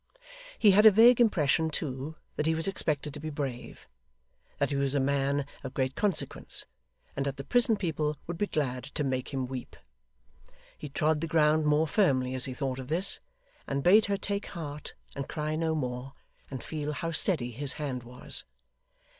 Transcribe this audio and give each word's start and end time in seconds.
He 0.57 0.71
had 0.71 0.87
a 0.87 0.91
vague 0.91 1.21
impression 1.21 1.69
too, 1.69 2.15
that 2.35 2.47
he 2.47 2.55
was 2.55 2.67
expected 2.67 3.13
to 3.13 3.19
be 3.19 3.29
brave 3.29 3.87
that 4.57 4.71
he 4.71 4.75
was 4.75 4.95
a 4.95 4.99
man 4.99 5.45
of 5.63 5.75
great 5.75 5.93
consequence, 5.93 6.65
and 7.15 7.23
that 7.27 7.37
the 7.37 7.43
prison 7.43 7.77
people 7.77 8.17
would 8.25 8.39
be 8.39 8.47
glad 8.47 8.83
to 8.95 9.03
make 9.03 9.31
him 9.31 9.45
weep. 9.45 9.75
He 10.75 10.89
trod 10.89 11.21
the 11.21 11.27
ground 11.27 11.67
more 11.67 11.85
firmly 11.85 12.33
as 12.33 12.45
he 12.45 12.53
thought 12.55 12.79
of 12.79 12.87
this, 12.87 13.19
and 13.67 13.83
bade 13.83 14.07
her 14.07 14.17
take 14.17 14.47
heart 14.47 14.95
and 15.15 15.29
cry 15.29 15.55
no 15.55 15.75
more, 15.75 16.13
and 16.49 16.63
feel 16.63 16.93
how 16.93 17.11
steady 17.11 17.51
his 17.51 17.73
hand 17.73 18.01
was. 18.01 18.43